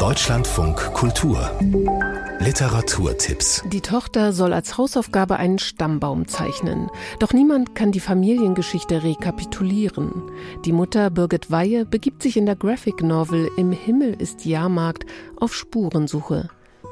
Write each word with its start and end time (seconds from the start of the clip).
Deutschlandfunk 0.00 0.94
Kultur 0.94 1.50
Literaturtipps 2.38 3.62
Die 3.66 3.82
Tochter 3.82 4.32
soll 4.32 4.54
als 4.54 4.78
Hausaufgabe 4.78 5.36
einen 5.36 5.58
Stammbaum 5.58 6.26
zeichnen. 6.26 6.88
Doch 7.18 7.34
niemand 7.34 7.74
kann 7.74 7.92
die 7.92 8.00
Familiengeschichte 8.00 9.02
rekapitulieren. 9.02 10.22
Die 10.64 10.72
Mutter 10.72 11.10
Birgit 11.10 11.50
Weihe 11.50 11.84
begibt 11.84 12.22
sich 12.22 12.38
in 12.38 12.46
der 12.46 12.56
Graphic 12.56 13.02
Novel 13.02 13.50
Im 13.58 13.72
Himmel 13.72 14.14
ist 14.14 14.46
Jahrmarkt 14.46 15.04
auf 15.38 15.54
Spurensuche. 15.54 16.48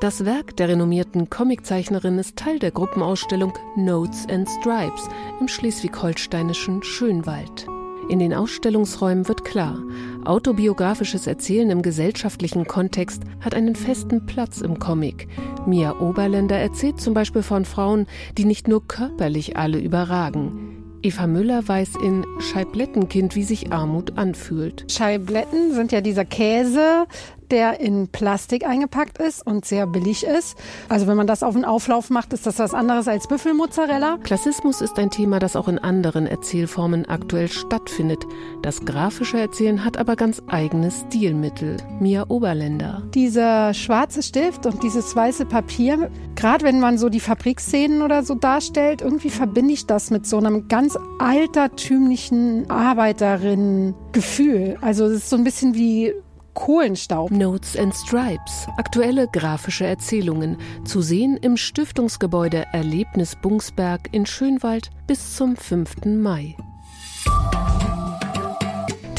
Das 0.00 0.24
Werk 0.24 0.56
der 0.56 0.68
renommierten 0.68 1.28
Comiczeichnerin 1.28 2.20
ist 2.20 2.36
Teil 2.36 2.60
der 2.60 2.70
Gruppenausstellung 2.70 3.52
Notes 3.74 4.28
and 4.30 4.48
Stripes 4.48 5.08
im 5.40 5.48
schleswig-holsteinischen 5.48 6.84
Schönwald. 6.84 7.66
In 8.08 8.18
den 8.18 8.34
Ausstellungsräumen 8.34 9.28
wird 9.28 9.44
klar, 9.44 9.78
autobiografisches 10.24 11.26
Erzählen 11.26 11.70
im 11.70 11.82
gesellschaftlichen 11.82 12.66
Kontext 12.66 13.22
hat 13.40 13.54
einen 13.54 13.74
festen 13.74 14.26
Platz 14.26 14.60
im 14.60 14.78
Comic. 14.78 15.28
Mia 15.66 15.98
Oberländer 16.00 16.58
erzählt 16.58 17.00
zum 17.00 17.14
Beispiel 17.14 17.42
von 17.42 17.64
Frauen, 17.64 18.06
die 18.36 18.44
nicht 18.44 18.68
nur 18.68 18.86
körperlich 18.86 19.56
alle 19.56 19.78
überragen. 19.78 20.72
Eva 21.04 21.26
Müller 21.26 21.66
weiß 21.66 21.94
in 22.04 22.24
Scheiblettenkind, 22.38 23.34
wie 23.34 23.42
sich 23.42 23.72
Armut 23.72 24.16
anfühlt. 24.18 24.84
Scheibletten 24.90 25.74
sind 25.74 25.90
ja 25.90 26.00
dieser 26.00 26.24
Käse, 26.24 27.06
der 27.52 27.80
in 27.80 28.08
Plastik 28.08 28.66
eingepackt 28.66 29.18
ist 29.18 29.46
und 29.46 29.64
sehr 29.64 29.86
billig 29.86 30.24
ist. 30.24 30.56
Also 30.88 31.06
wenn 31.06 31.16
man 31.16 31.26
das 31.26 31.42
auf 31.42 31.54
den 31.54 31.64
Auflauf 31.64 32.10
macht, 32.10 32.32
ist 32.32 32.46
das 32.46 32.58
was 32.58 32.74
anderes 32.74 33.06
als 33.06 33.28
Büffelmozzarella. 33.28 34.18
Klassismus 34.22 34.80
ist 34.80 34.98
ein 34.98 35.10
Thema, 35.10 35.38
das 35.38 35.54
auch 35.54 35.68
in 35.68 35.78
anderen 35.78 36.26
Erzählformen 36.26 37.06
aktuell 37.06 37.48
stattfindet. 37.48 38.24
Das 38.62 38.84
grafische 38.84 39.38
Erzählen 39.38 39.84
hat 39.84 39.98
aber 39.98 40.16
ganz 40.16 40.42
eigene 40.48 40.90
Stilmittel. 40.90 41.76
Mia 42.00 42.24
Oberländer. 42.28 43.02
Dieser 43.14 43.74
schwarze 43.74 44.22
Stift 44.22 44.64
und 44.64 44.82
dieses 44.82 45.14
weiße 45.14 45.44
Papier, 45.44 46.10
gerade 46.34 46.64
wenn 46.64 46.80
man 46.80 46.96
so 46.96 47.10
die 47.10 47.20
Fabrikszenen 47.20 48.00
oder 48.00 48.22
so 48.22 48.34
darstellt, 48.34 49.02
irgendwie 49.02 49.30
verbinde 49.30 49.74
ich 49.74 49.86
das 49.86 50.10
mit 50.10 50.26
so 50.26 50.38
einem 50.38 50.68
ganz 50.68 50.98
altertümlichen 51.18 52.70
Arbeiterinnen-Gefühl. 52.70 54.78
Also 54.80 55.04
es 55.04 55.18
ist 55.18 55.30
so 55.30 55.36
ein 55.36 55.44
bisschen 55.44 55.74
wie 55.74 56.14
Kohlenstaub. 56.54 57.30
Notes 57.30 57.76
and 57.76 57.94
Stripes, 57.94 58.68
aktuelle 58.76 59.28
grafische 59.28 59.84
Erzählungen, 59.84 60.56
zu 60.84 61.00
sehen 61.00 61.36
im 61.36 61.56
Stiftungsgebäude 61.56 62.66
Erlebnis 62.72 63.36
Bungsberg 63.40 64.08
in 64.12 64.26
Schönwald 64.26 64.90
bis 65.06 65.36
zum 65.36 65.56
5. 65.56 66.04
Mai. 66.04 66.56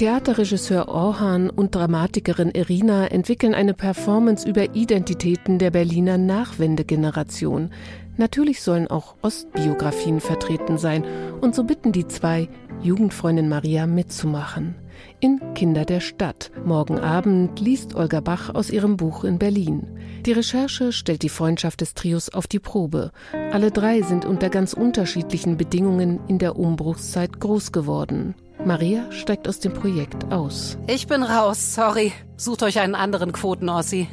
Theaterregisseur 0.04 0.90
Orhan 0.90 1.50
und 1.50 1.76
Dramatikerin 1.76 2.52
Irina 2.52 3.08
entwickeln 3.08 3.54
eine 3.54 3.74
Performance 3.74 4.46
über 4.46 4.76
Identitäten 4.76 5.60
der 5.60 5.72
Berliner 5.72 6.18
Nachwendegeneration. 6.18 7.70
Natürlich 8.18 8.62
sollen 8.62 8.88
auch 8.88 9.16
Ostbiografien 9.22 10.20
vertreten 10.20 10.78
sein, 10.78 11.06
und 11.40 11.56
so 11.56 11.64
bitten 11.64 11.94
die 11.94 12.06
zwei, 12.06 12.50
Jugendfreundin 12.82 13.48
Maria 13.48 13.88
mitzumachen. 13.88 14.76
In 15.22 15.40
Kinder 15.54 15.86
der 15.86 16.02
Stadt. 16.02 16.52
Morgen 16.66 17.00
Abend 17.00 17.62
liest 17.62 17.96
Olga 17.96 18.20
Bach 18.20 18.54
aus 18.54 18.72
ihrem 18.72 18.98
Buch 18.98 19.24
in 19.24 19.40
Berlin. 19.40 19.88
Die 20.26 20.34
Recherche 20.34 20.92
stellt 20.92 21.22
die 21.22 21.30
Freundschaft 21.30 21.80
des 21.80 21.94
Trios 21.94 22.28
auf 22.28 22.48
die 22.48 22.60
Probe. 22.60 23.12
Alle 23.54 23.72
drei 23.72 24.02
sind 24.02 24.26
unter 24.26 24.50
ganz 24.50 24.74
unterschiedlichen 24.74 25.56
Bedingungen 25.56 26.20
in 26.28 26.40
der 26.40 26.58
Umbruchszeit 26.58 27.40
groß 27.40 27.72
geworden. 27.72 28.36
Maria 28.66 29.12
steigt 29.12 29.50
aus 29.50 29.60
dem 29.60 29.74
Projekt 29.74 30.32
aus. 30.32 30.78
Ich 30.88 31.08
bin 31.08 31.22
raus, 31.22 31.76
sorry. 31.76 32.14
Sucht 32.38 32.64
euch 32.64 32.80
einen 32.80 32.96
anderen 32.96 33.34
Quotenossi. 33.34 34.08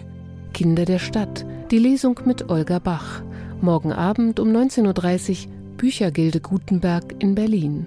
Kinder 0.52 0.84
der 0.84 0.98
Stadt. 0.98 1.46
Die 1.70 1.78
Lesung 1.78 2.18
mit 2.24 2.50
Olga 2.50 2.80
Bach. 2.80 3.22
Morgen 3.60 3.92
Abend 3.92 4.40
um 4.40 4.48
19.30 4.48 5.46
Uhr 5.46 5.52
Büchergilde 5.76 6.40
Gutenberg 6.40 7.14
in 7.20 7.36
Berlin. 7.36 7.86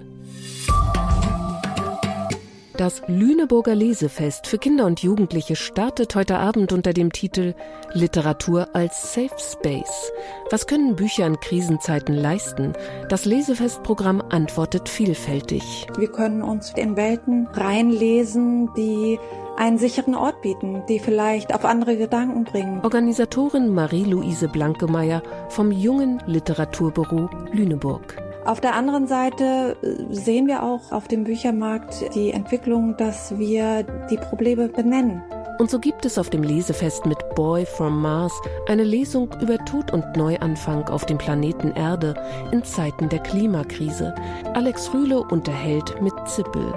Das 2.76 3.02
Lüneburger 3.06 3.76
Lesefest 3.76 4.48
für 4.48 4.58
Kinder 4.58 4.86
und 4.86 5.00
Jugendliche 5.00 5.54
startet 5.54 6.16
heute 6.16 6.38
Abend 6.38 6.72
unter 6.72 6.92
dem 6.92 7.12
Titel 7.12 7.54
Literatur 7.92 8.66
als 8.72 9.14
Safe 9.14 9.36
Space. 9.38 10.10
Was 10.50 10.66
können 10.66 10.96
Bücher 10.96 11.24
in 11.24 11.38
Krisenzeiten 11.38 12.16
leisten? 12.16 12.72
Das 13.08 13.26
Lesefestprogramm 13.26 14.20
antwortet 14.28 14.88
vielfältig. 14.88 15.86
Wir 15.96 16.10
können 16.10 16.42
uns 16.42 16.72
in 16.74 16.96
Welten 16.96 17.46
reinlesen, 17.52 18.68
die 18.76 19.20
einen 19.56 19.78
sicheren 19.78 20.16
Ort 20.16 20.42
bieten, 20.42 20.82
die 20.88 20.98
vielleicht 20.98 21.54
auf 21.54 21.64
andere 21.64 21.96
Gedanken 21.96 22.42
bringen. 22.42 22.80
Organisatorin 22.82 23.72
Marie-Louise 23.72 24.48
Blankemeyer 24.48 25.22
vom 25.48 25.70
jungen 25.70 26.20
Literaturbüro 26.26 27.30
Lüneburg. 27.52 28.23
Auf 28.44 28.60
der 28.60 28.74
anderen 28.74 29.06
Seite 29.06 29.76
äh, 29.82 30.14
sehen 30.14 30.46
wir 30.46 30.62
auch 30.62 30.92
auf 30.92 31.08
dem 31.08 31.24
Büchermarkt 31.24 32.14
die 32.14 32.30
Entwicklung, 32.30 32.94
dass 32.96 33.38
wir 33.38 33.84
die 34.10 34.18
Probleme 34.18 34.68
benennen. 34.68 35.22
Und 35.58 35.70
so 35.70 35.78
gibt 35.78 36.04
es 36.04 36.18
auf 36.18 36.28
dem 36.30 36.42
Lesefest 36.42 37.06
mit 37.06 37.18
Boy 37.36 37.64
from 37.64 38.02
Mars 38.02 38.32
eine 38.68 38.84
Lesung 38.84 39.30
über 39.40 39.56
Tod 39.64 39.92
und 39.92 40.04
Neuanfang 40.16 40.88
auf 40.88 41.06
dem 41.06 41.16
Planeten 41.16 41.72
Erde 41.72 42.14
in 42.50 42.64
Zeiten 42.64 43.08
der 43.08 43.20
Klimakrise. 43.20 44.14
Alex 44.52 44.92
Rühle 44.92 45.20
unterhält 45.20 46.02
mit 46.02 46.12
Zippel. 46.26 46.74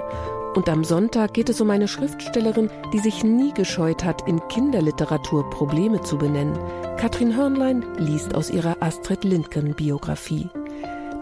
Und 0.54 0.68
am 0.68 0.84
Sonntag 0.84 1.34
geht 1.34 1.50
es 1.50 1.60
um 1.60 1.70
eine 1.70 1.88
Schriftstellerin, 1.88 2.70
die 2.92 2.98
sich 3.00 3.24
nie 3.24 3.52
gescheut 3.52 4.04
hat, 4.04 4.26
in 4.26 4.40
Kinderliteratur 4.48 5.48
Probleme 5.50 6.00
zu 6.00 6.16
benennen. 6.16 6.58
Katrin 6.96 7.36
Hörnlein 7.36 7.84
liest 7.98 8.34
aus 8.34 8.48
ihrer 8.48 8.76
Astrid 8.80 9.24
Lindgren 9.24 9.74
Biografie. 9.74 10.48